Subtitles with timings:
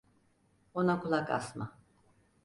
[0.73, 1.67] Ona kulak asma.